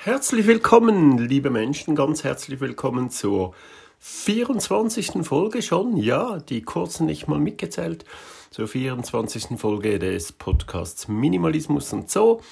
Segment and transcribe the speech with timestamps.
[0.00, 3.52] Herzlich willkommen, liebe Menschen, ganz herzlich willkommen zur
[3.98, 5.26] 24.
[5.26, 5.96] Folge schon.
[5.96, 8.04] Ja, die kurzen nicht mal mitgezählt.
[8.52, 9.58] Zur 24.
[9.58, 12.42] Folge des Podcasts Minimalismus und so.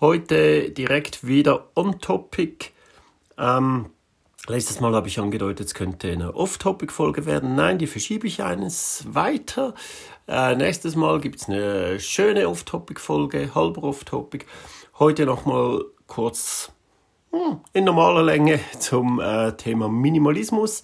[0.00, 2.72] Heute direkt wieder on topic.
[3.38, 3.86] Ähm,
[4.46, 7.54] letztes Mal habe ich angedeutet, es könnte eine Off-Topic-Folge werden.
[7.54, 9.74] Nein, die verschiebe ich eines weiter.
[10.28, 14.44] Äh, nächstes Mal gibt es eine schöne Off-Topic-Folge, halber Off-Topic.
[14.98, 16.72] Heute nochmal kurz
[17.32, 20.82] hm, in normaler Länge zum äh, Thema Minimalismus.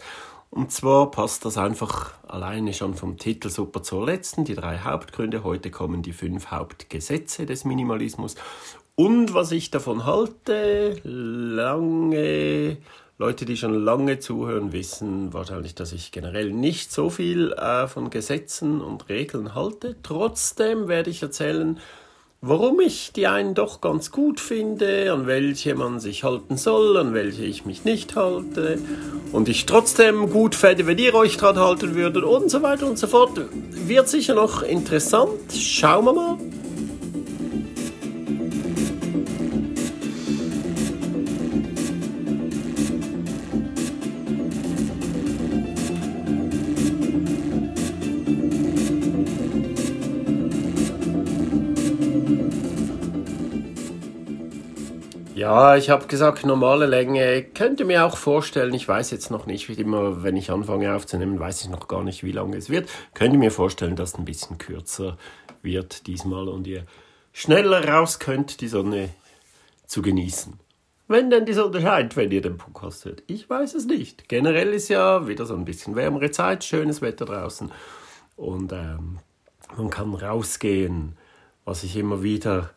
[0.50, 5.44] Und zwar passt das einfach alleine schon vom Titel super zur letzten, die drei Hauptgründe.
[5.44, 8.34] Heute kommen die fünf Hauptgesetze des Minimalismus.
[8.94, 12.76] Und was ich davon halte, lange
[13.16, 18.10] Leute, die schon lange zuhören, wissen wahrscheinlich, dass ich generell nicht so viel äh, von
[18.10, 19.96] Gesetzen und Regeln halte.
[20.02, 21.78] Trotzdem werde ich erzählen,
[22.44, 27.14] warum ich die einen doch ganz gut finde, an welche man sich halten soll, an
[27.14, 28.78] welche ich mich nicht halte
[29.30, 32.98] und ich trotzdem gut fände, wenn ihr euch dran halten würdet und so weiter und
[32.98, 33.40] so fort.
[33.70, 35.52] Wird sicher noch interessant.
[35.54, 36.38] Schauen wir mal.
[55.42, 57.42] Ja, ich habe gesagt, normale Länge.
[57.42, 61.40] Könnte mir auch vorstellen, ich weiß jetzt noch nicht, wie immer, wenn ich anfange aufzunehmen,
[61.40, 62.88] weiß ich noch gar nicht, wie lange es wird.
[63.12, 65.18] Könnte mir vorstellen, dass es ein bisschen kürzer
[65.60, 66.86] wird diesmal und ihr
[67.32, 69.08] schneller raus könnt, die Sonne
[69.84, 70.60] zu genießen.
[71.08, 73.24] Wenn denn die Sonne scheint, wenn ihr den Podcast hört.
[73.26, 74.28] Ich weiß es nicht.
[74.28, 77.72] Generell ist ja wieder so ein bisschen wärmere Zeit, schönes Wetter draußen.
[78.36, 79.18] Und ähm,
[79.76, 81.16] man kann rausgehen,
[81.64, 82.70] was ich immer wieder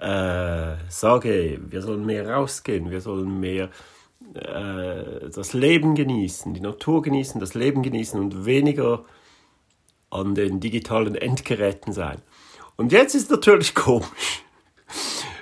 [0.00, 3.70] äh, sage, wir sollen mehr rausgehen, wir sollen mehr
[4.34, 9.04] äh, das Leben genießen, die Natur genießen, das Leben genießen und weniger
[10.10, 12.20] an den digitalen Endgeräten sein.
[12.76, 14.42] Und jetzt ist natürlich komisch,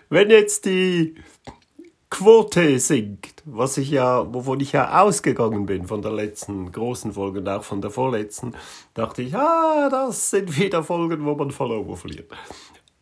[0.09, 1.17] wenn jetzt die
[2.11, 7.41] Quote sinkt, was ich ja, wovon ich ja ausgegangen bin von der letzten großen Folge
[7.41, 8.55] und auch von der vorletzten,
[8.95, 12.31] dachte ich, ah, das sind wieder Folgen, wo man Follower verliert.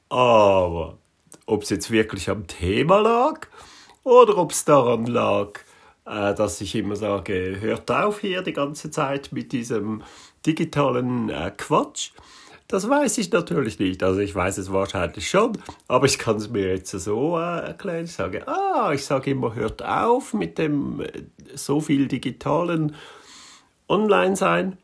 [0.09, 0.99] Aber
[1.47, 3.47] ob es jetzt wirklich am Thema lag
[4.05, 5.61] oder ob es daran lag,
[6.07, 10.03] äh, dass ich immer sage, hört auf hier die ganze Zeit mit diesem
[10.47, 12.11] digitalen äh, Quatsch.
[12.69, 14.03] Das weiß ich natürlich nicht.
[14.03, 15.59] Also ich weiß es wahrscheinlich schon,
[15.89, 18.07] aber ich kann es mir jetzt so äh, erklären.
[18.07, 22.97] Ich sage, ah, ich sage immer, hört auf mit dem äh, so viel digitalen
[23.89, 24.79] Online sein.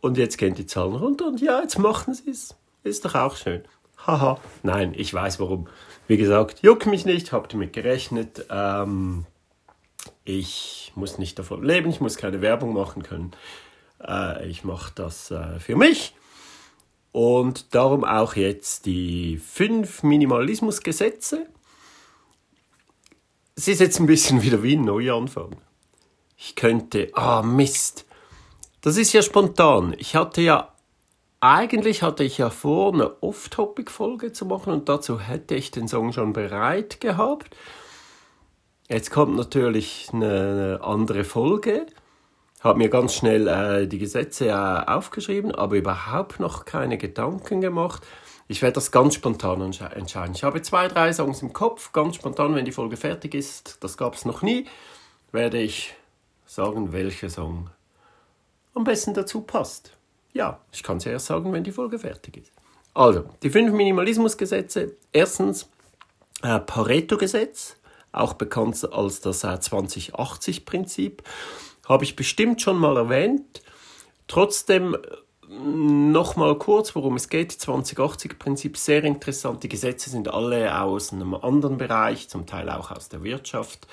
[0.00, 2.56] Und jetzt gehen die Zahlen runter und ja, jetzt machen sie es.
[2.82, 3.62] Ist doch auch schön.
[4.06, 5.68] Haha, nein, ich weiß warum.
[6.06, 8.46] Wie gesagt, juckt mich nicht, habt damit gerechnet.
[8.50, 9.26] Ähm,
[10.24, 13.32] ich muss nicht davon leben, ich muss keine Werbung machen können.
[14.02, 16.14] Äh, ich mache das äh, für mich.
[17.12, 21.46] Und darum auch jetzt die fünf Minimalismusgesetze.
[23.56, 25.56] Es ist jetzt ein bisschen wieder wie ein Neuanfang.
[26.36, 28.06] Ich könnte, ah Mist,
[28.80, 29.94] das ist ja spontan.
[29.98, 30.72] Ich hatte ja
[31.40, 36.12] eigentlich hatte ich ja vor, eine Off-Topic-Folge zu machen und dazu hätte ich den Song
[36.12, 37.56] schon bereit gehabt.
[38.88, 41.86] Jetzt kommt natürlich eine andere Folge.
[42.60, 48.02] Habe mir ganz schnell äh, die Gesetze äh, aufgeschrieben, aber überhaupt noch keine Gedanken gemacht.
[48.48, 50.34] Ich werde das ganz spontan entscheiden.
[50.34, 53.98] Ich habe zwei, drei Songs im Kopf, ganz spontan, wenn die Folge fertig ist, das
[53.98, 54.66] gab es noch nie,
[55.32, 55.94] werde ich
[56.46, 57.70] sagen, welcher Song
[58.74, 59.97] am besten dazu passt.
[60.38, 62.52] Ja, ich kann es ja erst sagen, wenn die Folge fertig ist.
[62.94, 64.94] Also, die fünf Minimalismusgesetze.
[65.12, 65.68] Erstens,
[66.42, 67.74] äh, Pareto-Gesetz,
[68.12, 71.24] auch bekannt als das äh, 2080-Prinzip,
[71.88, 73.62] habe ich bestimmt schon mal erwähnt.
[74.28, 74.98] Trotzdem äh,
[75.48, 77.50] noch mal kurz, worum es geht.
[77.50, 79.64] 2080-Prinzip, sehr interessant.
[79.64, 83.88] Die Gesetze sind alle aus einem anderen Bereich, zum Teil auch aus der Wirtschaft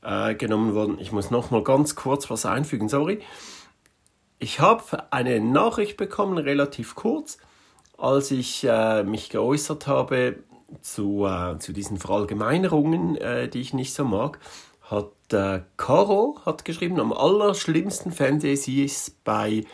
[0.00, 0.96] äh, genommen worden.
[0.98, 3.20] Ich muss noch mal ganz kurz was einfügen, sorry.
[4.38, 7.38] Ich habe eine Nachricht bekommen, relativ kurz,
[7.96, 10.44] als ich äh, mich geäußert habe
[10.80, 14.38] zu, äh, zu diesen Verallgemeinerungen, äh, die ich nicht so mag,
[14.82, 19.64] hat äh, Caro hat geschrieben, am allerschlimmsten fände sie es bei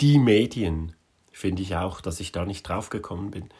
[0.00, 0.94] die Medien.
[1.32, 3.50] Finde ich auch, dass ich da nicht drauf gekommen bin.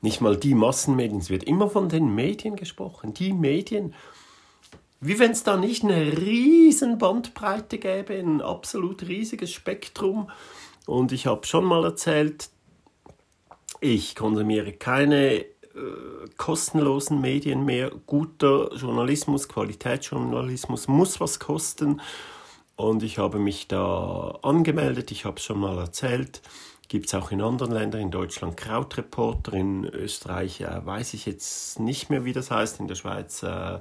[0.00, 3.94] Nicht mal die Massenmedien, es wird immer von den Medien gesprochen, die Medien.
[5.06, 10.30] Wie wenn es da nicht eine riesen Bandbreite gäbe, ein absolut riesiges Spektrum.
[10.86, 12.48] Und ich habe schon mal erzählt,
[13.80, 15.44] ich konsumiere keine äh,
[16.38, 17.92] kostenlosen Medien mehr.
[18.06, 22.00] Guter Journalismus, Qualitätsjournalismus muss was kosten.
[22.74, 26.40] Und ich habe mich da angemeldet, ich habe es schon mal erzählt.
[26.88, 31.78] Gibt es auch in anderen Ländern, in Deutschland Krautreporter, in Österreich äh, weiß ich jetzt
[31.78, 33.80] nicht mehr, wie das heißt, in der Schweiz äh,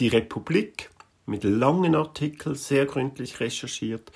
[0.00, 0.90] die Republik
[1.26, 4.10] mit langen Artikeln, sehr gründlich recherchiert.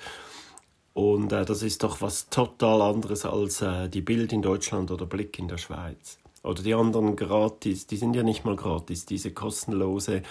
[0.93, 5.05] Und äh, das ist doch was total anderes als äh, die Bild in Deutschland oder
[5.05, 6.17] Blick in der Schweiz.
[6.43, 10.23] Oder die anderen gratis, die sind ja nicht mal gratis, diese kostenlose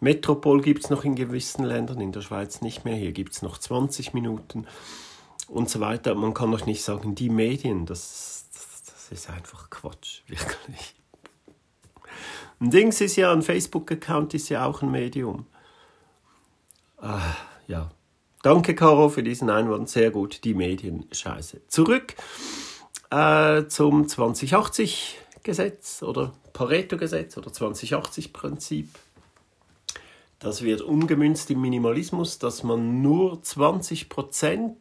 [0.00, 2.96] Metropol gibt es noch in gewissen Ländern, in der Schweiz nicht mehr.
[2.96, 4.66] Hier gibt es noch 20 Minuten
[5.46, 6.16] und so weiter.
[6.16, 10.94] Man kann doch nicht sagen, die Medien, das, das, das ist einfach Quatsch, wirklich.
[12.62, 15.46] Ein Dings ist ja, ein Facebook-Account ist ja auch ein Medium.
[16.96, 17.34] Ah,
[17.66, 17.90] ja,
[18.42, 19.88] Danke, Caro, für diesen Einwand.
[19.88, 21.60] Sehr gut, die Medien scheiße.
[21.68, 22.16] Zurück
[23.10, 28.88] äh, zum 2080-Gesetz oder Pareto-Gesetz oder 2080-Prinzip.
[30.40, 34.76] Das wird umgemünzt im Minimalismus, dass man nur 20 Prozent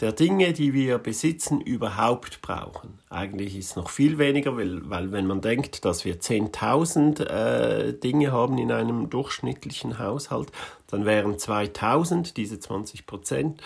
[0.00, 3.00] der Dinge, die wir besitzen, überhaupt brauchen.
[3.10, 7.92] Eigentlich ist es noch viel weniger, weil, weil wenn man denkt, dass wir 10.000 äh,
[7.94, 10.52] Dinge haben in einem durchschnittlichen Haushalt,
[10.86, 13.60] dann wären 2.000 diese 20 Prozent.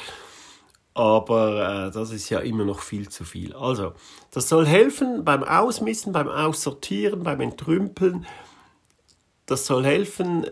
[0.95, 3.55] Aber äh, das ist ja immer noch viel zu viel.
[3.55, 3.93] Also,
[4.31, 8.27] das soll helfen beim Ausmissen, beim Aussortieren, beim Entrümpeln.
[9.47, 10.47] Das soll helfen,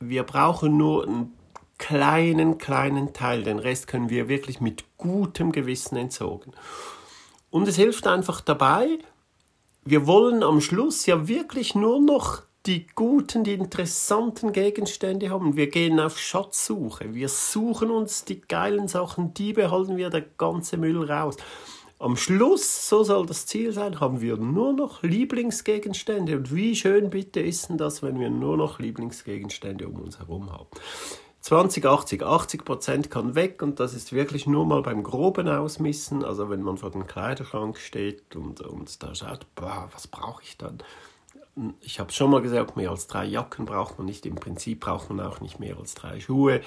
[0.00, 1.32] wir brauchen nur ein
[1.80, 3.42] kleinen, kleinen Teil.
[3.42, 6.52] Den Rest können wir wirklich mit gutem Gewissen entsorgen.
[7.50, 8.98] Und es hilft einfach dabei,
[9.84, 15.56] wir wollen am Schluss ja wirklich nur noch die guten, die interessanten Gegenstände haben.
[15.56, 17.14] Wir gehen auf Schatzsuche.
[17.14, 21.36] Wir suchen uns die geilen Sachen, die behalten wir der ganze Müll raus.
[21.98, 26.36] Am Schluss, so soll das Ziel sein, haben wir nur noch Lieblingsgegenstände.
[26.36, 30.52] Und wie schön bitte ist denn das, wenn wir nur noch Lieblingsgegenstände um uns herum
[30.52, 30.68] haben?
[31.40, 36.22] 2080, 80 Prozent kann weg und das ist wirklich nur mal beim groben Ausmissen.
[36.22, 40.58] Also wenn man vor dem Kleiderschrank steht und, und da schaut, boah, was brauche ich
[40.58, 40.78] dann?
[41.80, 44.26] Ich habe schon mal gesagt, mehr als drei Jacken braucht man nicht.
[44.26, 46.60] Im Prinzip braucht man auch nicht mehr als drei Schuhe.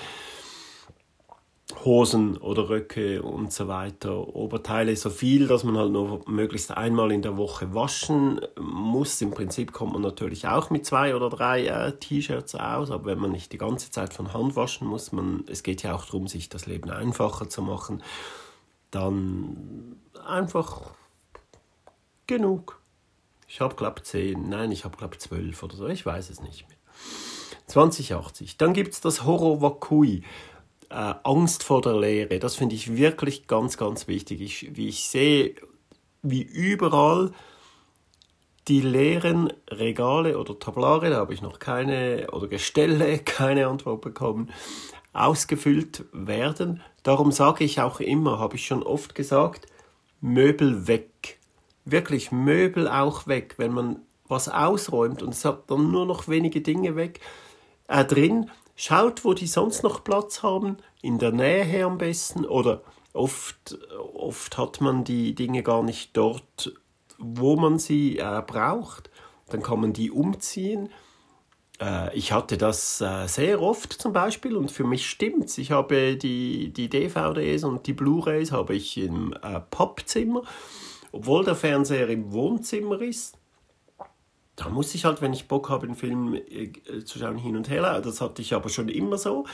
[1.83, 7.11] Hosen oder Röcke und so weiter, Oberteile so viel, dass man halt nur möglichst einmal
[7.11, 9.21] in der Woche waschen muss.
[9.21, 13.19] Im Prinzip kommt man natürlich auch mit zwei oder drei äh, T-Shirts aus, aber wenn
[13.19, 16.27] man nicht die ganze Zeit von Hand waschen muss, man, es geht ja auch darum,
[16.27, 18.01] sich das Leben einfacher zu machen,
[18.91, 20.91] dann einfach
[22.27, 22.79] genug.
[23.47, 26.67] Ich habe glaube zehn, nein, ich habe glaube zwölf oder so, ich weiß es nicht
[26.67, 26.77] mehr.
[27.67, 28.57] 2080.
[28.57, 30.23] Dann gibt es das Horror Wakui
[30.93, 32.39] äh, Angst vor der Lehre.
[32.39, 34.41] Das finde ich wirklich ganz, ganz wichtig.
[34.41, 35.55] Ich, wie ich sehe,
[36.21, 37.31] wie überall
[38.67, 44.51] die leeren Regale oder Tablare, da habe ich noch keine, oder Gestelle, keine Antwort bekommen,
[45.13, 46.81] ausgefüllt werden.
[47.01, 49.67] Darum sage ich auch immer, habe ich schon oft gesagt,
[50.21, 51.39] Möbel weg.
[51.85, 53.55] Wirklich Möbel auch weg.
[53.57, 57.19] Wenn man was ausräumt und es hat dann nur noch wenige Dinge weg
[57.89, 62.81] äh, drin, Schaut, wo die sonst noch Platz haben, in der Nähe am besten oder
[63.13, 63.77] oft,
[64.13, 66.73] oft hat man die Dinge gar nicht dort,
[67.19, 69.11] wo man sie äh, braucht.
[69.49, 70.89] Dann kann man die umziehen.
[71.79, 75.59] Äh, ich hatte das äh, sehr oft zum Beispiel und für mich stimmt's.
[75.59, 80.41] Ich habe die, die DVDs und die Blu-rays habe ich im äh, Pappzimmer,
[81.11, 83.37] obwohl der Fernseher im Wohnzimmer ist
[84.55, 86.71] da muss ich halt, wenn ich Bock habe, einen Film äh,
[87.03, 88.01] zu schauen, hin und her.
[88.01, 89.45] Das hatte ich aber schon immer so.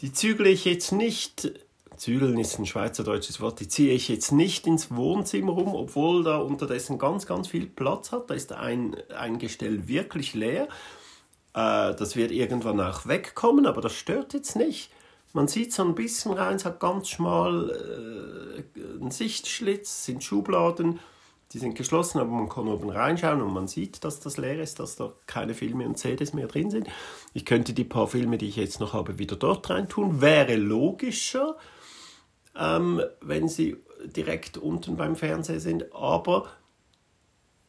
[0.00, 1.52] Die zügle ich jetzt nicht,
[1.96, 6.38] zügeln ist ein schweizerdeutsches Wort, die ziehe ich jetzt nicht ins Wohnzimmer rum, obwohl da
[6.38, 8.30] unterdessen ganz, ganz viel Platz hat.
[8.30, 10.68] Da ist ein, ein Gestell wirklich leer.
[11.52, 14.90] Äh, das wird irgendwann auch wegkommen, aber das stört jetzt nicht.
[15.34, 21.00] Man sieht so ein bisschen rein, es hat ganz schmal äh, einen Sichtschlitz, sind Schubladen
[21.54, 24.80] die sind geschlossen, aber man kann oben reinschauen und man sieht, dass das leer ist,
[24.80, 26.88] dass da keine Filme und CDs mehr drin sind.
[27.32, 30.20] Ich könnte die paar Filme, die ich jetzt noch habe, wieder dort reintun.
[30.20, 31.56] Wäre logischer,
[32.58, 36.48] ähm, wenn sie direkt unten beim Fernseher sind, aber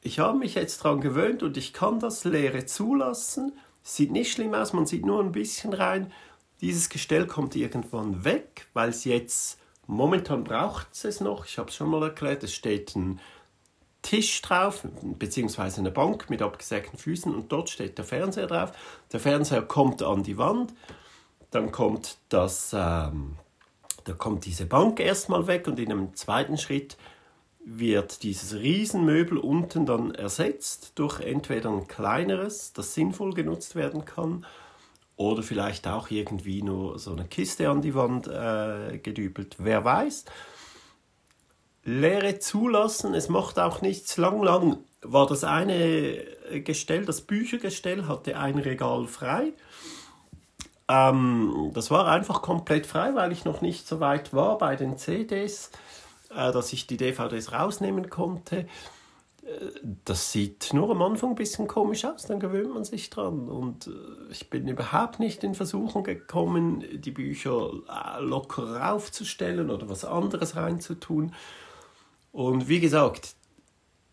[0.02, 3.54] ich habe mich jetzt daran gewöhnt und ich kann das Leere zulassen.
[3.84, 6.12] Sieht nicht schlimm aus, man sieht nur ein bisschen rein.
[6.60, 11.46] Dieses Gestell kommt irgendwann weg, weil es jetzt momentan braucht es noch.
[11.46, 13.20] Ich habe es schon mal erklärt, es steht ein
[14.06, 14.84] Tisch drauf,
[15.18, 18.72] beziehungsweise eine Bank mit abgesägten Füßen und dort steht der Fernseher drauf.
[19.12, 20.76] Der Fernseher kommt an die Wand,
[21.50, 23.38] dann kommt das, ähm,
[24.04, 26.98] da kommt diese Bank erstmal weg und in einem zweiten Schritt
[27.66, 34.46] wird dieses Riesenmöbel unten dann ersetzt durch entweder ein kleineres, das sinnvoll genutzt werden kann,
[35.18, 39.56] oder vielleicht auch irgendwie nur so eine Kiste an die Wand äh, gedübelt.
[39.58, 40.26] Wer weiß.
[41.86, 44.18] Leere zulassen, es macht auch nichts.
[44.18, 46.24] Lang, lang war das eine
[46.64, 49.54] Gestell, das Büchergestell hatte ein Regal frei.
[50.90, 54.98] Ähm, das war einfach komplett frei, weil ich noch nicht so weit war bei den
[54.98, 55.72] CDs
[56.36, 58.58] äh, dass ich die DVDs rausnehmen konnte.
[58.58, 58.66] Äh,
[60.04, 63.48] das sieht nur am Anfang ein bisschen komisch aus, dann gewöhnt man sich dran.
[63.48, 63.92] Und äh,
[64.32, 70.56] ich bin überhaupt nicht in Versuchung gekommen, die Bücher äh, locker aufzustellen oder was anderes
[70.56, 71.34] reinzutun.
[72.36, 73.34] Und wie gesagt,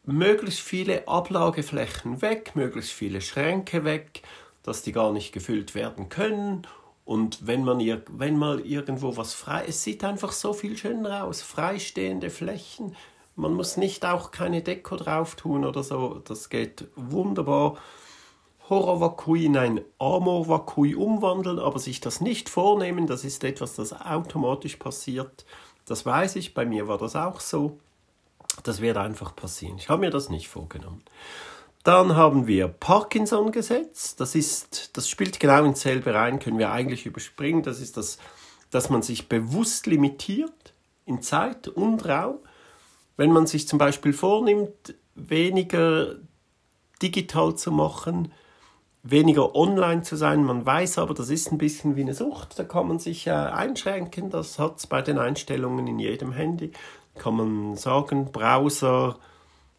[0.05, 4.23] möglichst viele Ablageflächen weg, möglichst viele Schränke weg,
[4.62, 6.64] dass die gar nicht gefüllt werden können
[7.05, 11.43] und wenn man wenn mal irgendwo was frei, es sieht einfach so viel schöner aus,
[11.43, 12.95] freistehende Flächen.
[13.35, 17.76] Man muss nicht auch keine Deko drauf tun oder so, das geht wunderbar.
[18.71, 24.76] Horror-Vakui in ein Amor-Vakui umwandeln, aber sich das nicht vornehmen, das ist etwas, das automatisch
[24.76, 25.45] passiert.
[25.87, 27.81] Das weiß ich, bei mir war das auch so.
[28.62, 29.76] Das wird einfach passieren.
[29.78, 31.02] Ich habe mir das nicht vorgenommen.
[31.85, 34.14] Dann haben wir Parkinson-Gesetz.
[34.16, 37.62] Das ist, das spielt genau ins selbe rein, können wir eigentlich überspringen.
[37.62, 38.18] Das ist das,
[38.71, 40.75] dass man sich bewusst limitiert
[41.06, 42.38] in Zeit und Raum.
[43.16, 46.16] Wenn man sich zum Beispiel vornimmt, weniger
[47.02, 48.32] digital zu machen,
[49.02, 50.44] weniger online zu sein.
[50.44, 52.59] Man weiß aber, das ist ein bisschen wie eine Sucht.
[52.59, 54.30] Da kann man sich äh, einschränken.
[54.30, 56.73] Das hat es bei den Einstellungen in jedem Handy.
[57.16, 59.18] Kann man sagen, Browser,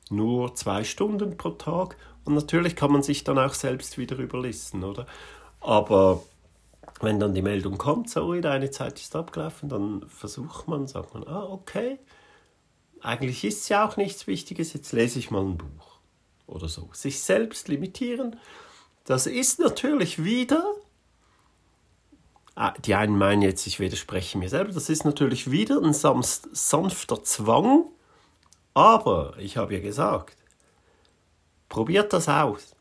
[0.09, 1.97] nur zwei Stunden pro Tag.
[2.25, 5.07] Und natürlich kann man sich dann auch selbst wieder überlisten, oder?
[5.59, 6.21] Aber
[7.01, 11.27] wenn dann die Meldung kommt, sorry, deine Zeit ist abgelaufen, dann versucht man, sagt man,
[11.27, 11.99] ah, okay,
[13.01, 15.99] eigentlich ist ja auch nichts Wichtiges, jetzt lese ich mal ein Buch
[16.47, 16.89] oder so.
[16.93, 18.37] Sich selbst limitieren,
[19.05, 20.63] das ist natürlich wieder,
[22.55, 27.23] ah, die einen meinen jetzt, ich widerspreche mir selber, das ist natürlich wieder ein sanfter
[27.23, 27.85] Zwang,
[28.73, 30.37] aber ich habe ja gesagt,
[31.69, 32.75] probiert das aus.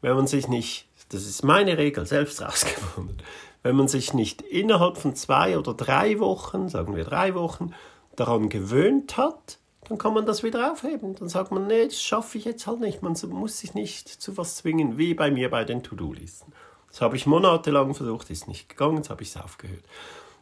[0.00, 3.18] Wenn man sich nicht, das ist meine Regel, selbst rausgefunden,
[3.62, 7.74] wenn man sich nicht innerhalb von zwei oder drei Wochen, sagen wir drei Wochen,
[8.14, 9.58] daran gewöhnt hat,
[9.88, 11.14] dann kann man das wieder aufheben.
[11.14, 13.02] Dann sagt man, nee, das schaffe ich jetzt halt nicht.
[13.02, 16.52] Man muss sich nicht zu was zwingen, wie bei mir bei den To-Do-Listen.
[16.90, 19.84] Das habe ich monatelang versucht, ist nicht gegangen, jetzt habe ich es aufgehört.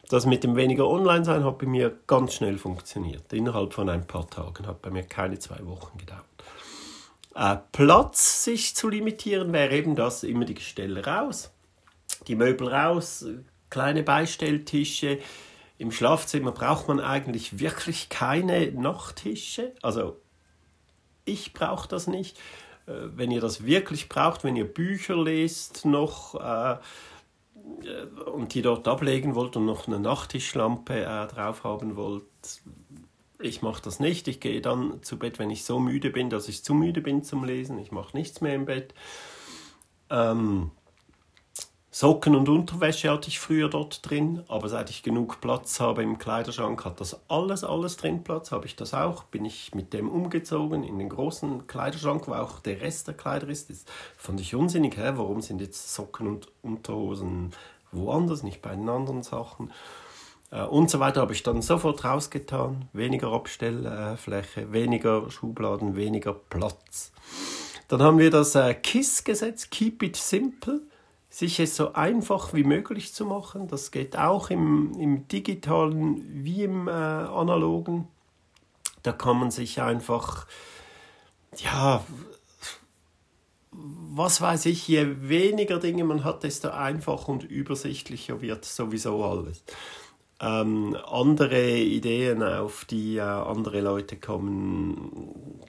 [0.09, 3.31] Das mit dem weniger Online-Sein hat bei mir ganz schnell funktioniert.
[3.33, 6.23] Innerhalb von ein paar Tagen hat bei mir keine zwei Wochen gedauert.
[7.35, 11.51] Äh, Platz sich zu limitieren wäre eben das, immer die Gestelle raus,
[12.27, 13.25] die Möbel raus,
[13.69, 15.19] kleine Beistelltische.
[15.77, 19.73] Im Schlafzimmer braucht man eigentlich wirklich keine Nachttische.
[19.81, 20.19] Also
[21.25, 22.37] ich brauche das nicht.
[22.87, 26.77] Äh, wenn ihr das wirklich braucht, wenn ihr Bücher lest noch, äh,
[27.83, 32.23] äh, und die dort ablegen wollt und noch eine Nachttischlampe äh, drauf haben wollt,
[33.39, 34.27] ich mache das nicht.
[34.27, 37.23] Ich gehe dann zu Bett, wenn ich so müde bin, dass ich zu müde bin
[37.23, 37.77] zum Lesen.
[37.77, 38.95] Ich mache nichts mehr im Bett.
[40.09, 40.71] Ähm,
[41.99, 46.19] Socken und Unterwäsche hatte ich früher dort drin, aber seit ich genug Platz habe im
[46.19, 50.07] Kleiderschrank, hat das alles, alles drin Platz, habe ich das auch, bin ich mit dem
[50.07, 53.71] umgezogen in den großen Kleiderschrank, wo auch der Rest der Kleider ist.
[53.71, 53.83] Das
[54.15, 55.13] fand ich unsinnig, hä?
[55.15, 57.49] warum sind jetzt Socken und Unterhosen
[57.91, 59.73] woanders, nicht bei den anderen Sachen.
[60.51, 67.11] Äh, und so weiter habe ich dann sofort rausgetan, weniger Abstellfläche, weniger Schubladen, weniger Platz.
[67.87, 70.81] Dann haben wir das äh, KISS-Gesetz, Keep It Simple
[71.37, 73.67] sich es so einfach wie möglich zu machen.
[73.67, 78.07] Das geht auch im, im digitalen wie im äh, analogen.
[79.03, 80.47] Da kann man sich einfach,
[81.57, 82.03] ja,
[83.69, 89.63] was weiß ich, je weniger Dinge man hat, desto einfacher und übersichtlicher wird sowieso alles.
[90.41, 95.61] Ähm, andere Ideen, auf die äh, andere Leute kommen,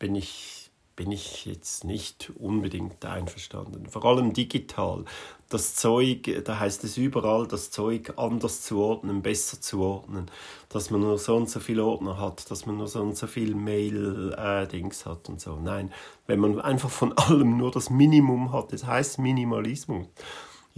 [0.00, 0.67] bin ich
[0.98, 3.86] bin ich jetzt nicht unbedingt einverstanden.
[3.88, 5.04] Vor allem digital.
[5.48, 10.28] Das Zeug, da heißt es überall, das Zeug anders zu ordnen, besser zu ordnen.
[10.68, 13.28] Dass man nur so und so viele Ordner hat, dass man nur so und so
[13.28, 15.54] viel Mail-Dings äh, hat und so.
[15.54, 15.92] Nein,
[16.26, 20.08] wenn man einfach von allem nur das Minimum hat, das heißt Minimalismus.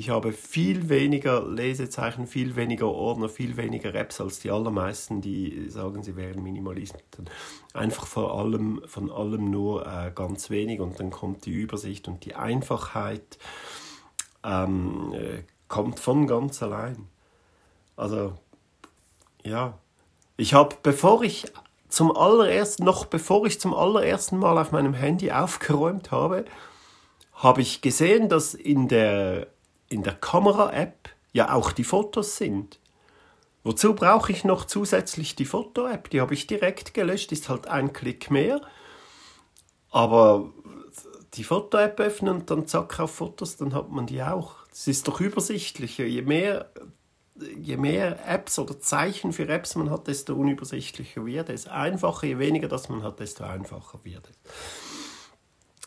[0.01, 5.69] Ich habe viel weniger Lesezeichen, viel weniger Ordner, viel weniger Apps als die allermeisten, die
[5.69, 7.29] sagen, sie wären Minimalisten.
[7.75, 12.25] Einfach vor allem, von allem nur äh, ganz wenig und dann kommt die Übersicht und
[12.25, 13.37] die Einfachheit
[14.43, 17.07] ähm, äh, kommt von ganz allein.
[17.95, 18.33] Also,
[19.43, 19.75] ja.
[20.39, 21.45] Ich habe, bevor ich
[21.91, 26.47] zum allerersten, noch bevor ich zum allerersten Mal auf meinem Handy aufgeräumt habe,
[27.35, 29.47] habe ich gesehen, dass in der,
[29.91, 32.79] in der Kamera-App ja auch die Fotos sind.
[33.63, 36.09] Wozu brauche ich noch zusätzlich die Foto-App?
[36.09, 38.63] Die habe ich direkt gelöscht, ist halt ein Klick mehr.
[39.91, 40.51] Aber
[41.35, 44.55] die Foto-App öffnen und dann zack auf Fotos, dann hat man die auch.
[44.73, 46.05] Es ist doch übersichtlicher.
[46.05, 46.71] Je mehr,
[47.35, 51.67] je mehr Apps oder Zeichen für Apps man hat, desto unübersichtlicher wird es.
[51.67, 54.39] Einfacher, je weniger das man hat, desto einfacher wird es.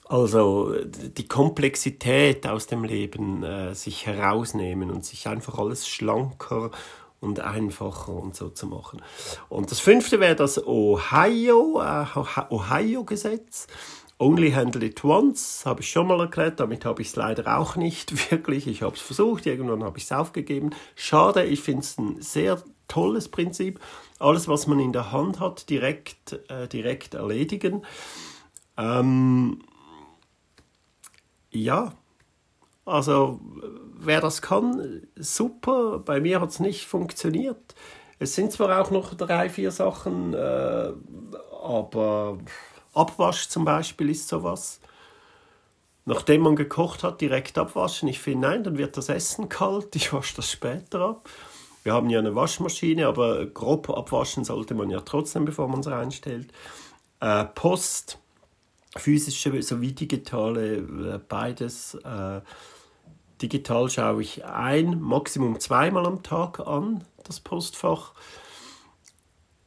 [0.05, 6.71] Also die Komplexität aus dem Leben äh, sich herausnehmen und sich einfach alles schlanker
[7.21, 9.01] und einfacher und so zu machen.
[9.47, 12.05] Und das fünfte wäre das Ohio, äh,
[12.49, 13.67] Ohio-Gesetz.
[14.19, 17.75] Only handle it once, habe ich schon mal erklärt, damit habe ich es leider auch
[17.75, 18.67] nicht wirklich.
[18.67, 20.71] Ich habe es versucht, irgendwann habe ich es aufgegeben.
[20.95, 23.79] Schade, ich finde es ein sehr tolles Prinzip.
[24.19, 27.83] Alles, was man in der Hand hat, direkt, äh, direkt erledigen.
[28.77, 29.59] Ähm,
[31.53, 31.93] ja,
[32.85, 33.39] also
[33.95, 35.99] wer das kann, super.
[35.99, 37.75] Bei mir hat es nicht funktioniert.
[38.19, 40.91] Es sind zwar auch noch drei, vier Sachen, äh,
[41.63, 42.37] aber
[42.93, 44.79] Abwasch zum Beispiel ist sowas.
[46.05, 48.09] Nachdem man gekocht hat, direkt abwaschen.
[48.09, 49.95] Ich finde, nein, dann wird das Essen kalt.
[49.95, 51.29] Ich wasche das später ab.
[51.83, 55.87] Wir haben ja eine Waschmaschine, aber grob abwaschen sollte man ja trotzdem, bevor man es
[55.87, 56.51] reinstellt.
[57.21, 58.19] Äh, Post
[58.95, 61.95] physische sowie digitale, äh, beides.
[61.95, 62.41] Äh,
[63.41, 68.13] digital schaue ich ein, Maximum zweimal am Tag an, das Postfach.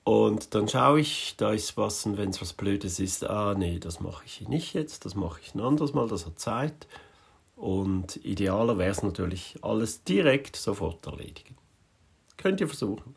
[0.04, 3.80] Und dann schaue ich, da ist was und wenn es was Blödes ist, ah nee,
[3.80, 6.86] das mache ich nicht jetzt, das mache ich ein anderes Mal, das hat Zeit.
[7.56, 11.56] Und idealer wäre es natürlich, alles direkt sofort erledigen.
[12.36, 13.16] Könnt ihr versuchen.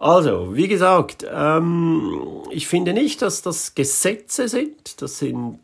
[0.00, 2.20] Also, wie gesagt, ähm,
[2.52, 5.02] ich finde nicht, dass das Gesetze sind.
[5.02, 5.58] Das sind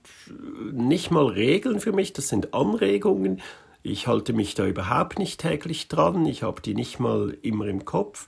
[0.72, 3.40] nicht mal Regeln für mich, das sind Anregungen.
[3.84, 6.26] Ich halte mich da überhaupt nicht täglich dran.
[6.26, 8.26] Ich habe die nicht mal immer im Kopf.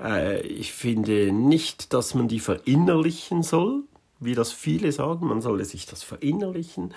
[0.00, 3.82] Äh, ich finde nicht, dass man die verinnerlichen soll,
[4.20, 5.26] wie das viele sagen.
[5.26, 6.94] Man solle sich das verinnerlichen.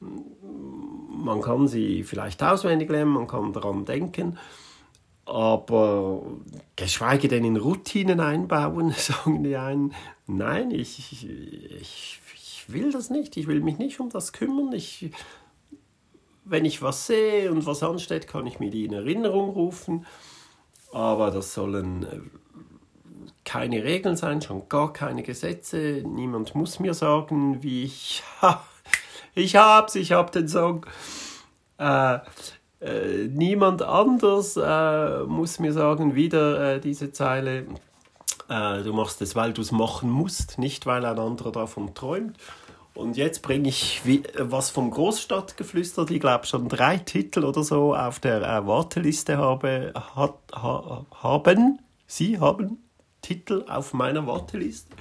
[0.00, 4.38] Man kann sie vielleicht auswendig lernen, man kann daran denken
[5.24, 6.22] aber
[6.76, 9.94] geschweige denn in Routinen einbauen, sagen die einen.
[10.26, 11.28] Nein, ich, ich,
[12.34, 14.72] ich will das nicht, ich will mich nicht um das kümmern.
[14.72, 15.10] Ich,
[16.44, 20.06] wenn ich was sehe und was ansteht, kann ich mir die in Erinnerung rufen,
[20.92, 22.20] aber das sollen äh,
[23.44, 26.02] keine Regeln sein, schon gar keine Gesetze.
[26.06, 28.22] Niemand muss mir sagen, wie ich.
[29.34, 30.86] ich hab's, ich hab den Song.
[31.78, 32.18] Äh,
[32.82, 37.66] äh, niemand anders äh, muss mir sagen, wieder äh, diese Zeile,
[38.48, 42.36] äh, du machst es, weil du es machen musst, nicht weil ein anderer davon träumt.
[42.94, 47.94] Und jetzt bringe ich wie, was vom Großstadtgeflüster, die glaube schon drei Titel oder so
[47.94, 51.80] auf der äh, Warteliste habe, hat, ha, haben.
[52.06, 52.78] Sie haben
[53.22, 54.94] Titel auf meiner Warteliste.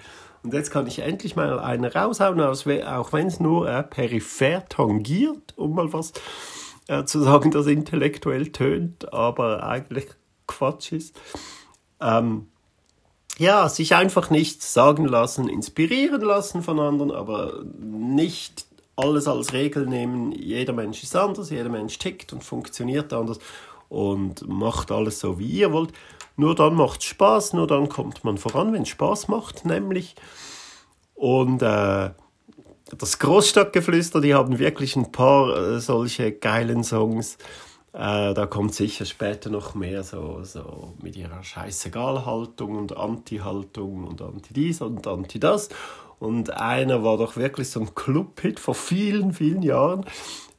[0.44, 5.58] Und jetzt kann ich endlich mal einen raushauen, auch wenn es nur äh, peripher tangiert,
[5.58, 6.14] um mal was
[6.88, 10.08] äh, zu sagen, das intellektuell tönt, aber eigentlich
[10.48, 11.20] Quatsch ist.
[12.00, 12.48] Ähm,
[13.38, 18.66] ja, sich einfach nicht sagen lassen, inspirieren lassen von anderen, aber nicht
[18.96, 20.32] alles als Regel nehmen.
[20.32, 23.40] Jeder Mensch ist anders, jeder Mensch tickt und funktioniert anders
[23.90, 25.92] und macht alles so, wie ihr wollt.
[26.38, 30.16] Nur dann macht Spaß, nur dann kommt man voran, wenn es Spaß macht, nämlich.
[31.14, 32.12] Und äh,
[32.98, 37.38] das Großstadtgeflüster, die haben wirklich ein paar äh, solche geilen Songs.
[37.94, 44.22] Äh, da kommt sicher später noch mehr so, so mit ihrer Scheißegal-Haltung und Anti-Haltung und
[44.22, 45.70] Anti-dies und Anti-das.
[46.20, 50.06] Und einer war doch wirklich so ein Club-Hit vor vielen, vielen Jahren.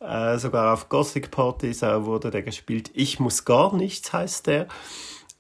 [0.01, 2.91] Äh, sogar auf Gothic-Partys wurde der gespielt.
[2.95, 4.67] Ich muss gar nichts heißt der.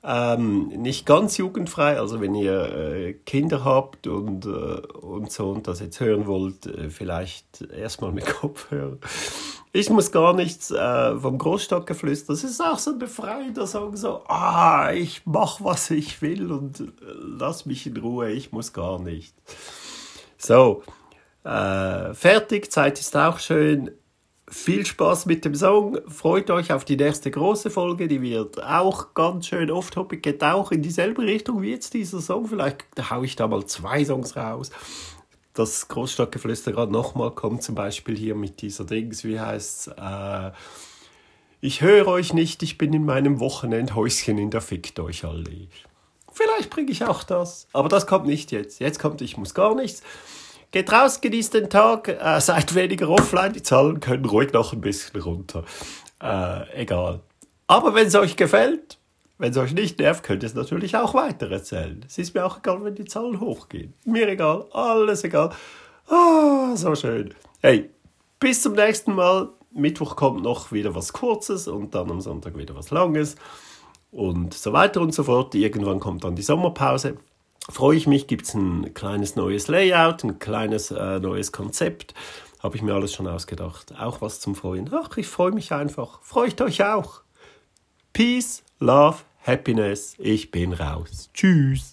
[0.04, 5.68] Ähm, nicht ganz jugendfrei, also wenn ihr äh, Kinder habt und, äh, und so und
[5.68, 8.98] das jetzt hören wollt, äh, vielleicht erstmal mit Kopfhörer.
[9.72, 12.32] Ich muss gar nichts äh, vom Großstadtgeflüster.
[12.32, 16.80] Das ist auch so ein befreiender Song, so, ah, ich mach, was ich will und
[16.80, 16.84] äh,
[17.38, 19.34] lass mich in Ruhe, ich muss gar nicht.
[20.36, 20.82] So,
[21.44, 23.92] äh, fertig, Zeit ist auch schön
[24.52, 25.98] viel Spaß mit dem Song.
[26.08, 28.06] Freut euch auf die nächste große Folge.
[28.06, 32.46] Die wird auch ganz schön off-topic, geht auch in dieselbe Richtung wie jetzt dieser Song.
[32.46, 34.70] Vielleicht haue ich da mal zwei Songs raus.
[35.54, 40.50] Das Großstadtgeflüster gerade nochmal kommt, zum Beispiel hier mit dieser Dings, wie heißt äh,
[41.60, 45.68] Ich höre euch nicht, ich bin in meinem Wochenendhäuschen in der Fickt euch alle.
[46.30, 47.68] Vielleicht bringe ich auch das.
[47.72, 48.80] Aber das kommt nicht jetzt.
[48.80, 50.02] Jetzt kommt, ich muss gar nichts.
[50.72, 53.52] Geht raus, genießt den Tag, äh, seid weniger offline.
[53.52, 55.64] Die Zahlen können ruhig noch ein bisschen runter.
[56.20, 57.20] Äh, egal.
[57.66, 58.98] Aber wenn es euch gefällt,
[59.36, 62.02] wenn es euch nicht nervt, könnt ihr es natürlich auch weitererzählen.
[62.06, 63.92] Es ist mir auch egal, wenn die Zahlen hochgehen.
[64.06, 65.50] Mir egal, alles egal.
[66.08, 67.34] Ah, so schön.
[67.60, 67.90] Hey,
[68.40, 69.50] bis zum nächsten Mal.
[69.74, 73.36] Mittwoch kommt noch wieder was Kurzes und dann am Sonntag wieder was Langes
[74.10, 75.54] und so weiter und so fort.
[75.54, 77.18] Irgendwann kommt dann die Sommerpause.
[77.70, 82.14] Freue ich mich, gibt es ein kleines neues Layout, ein kleines äh, neues Konzept.
[82.60, 83.94] Habe ich mir alles schon ausgedacht.
[83.98, 84.90] Auch was zum Freuen.
[84.92, 86.20] Ach, ich freue mich einfach.
[86.22, 87.22] Freut euch auch.
[88.12, 90.14] Peace, Love, Happiness.
[90.18, 91.30] Ich bin raus.
[91.34, 91.92] Tschüss.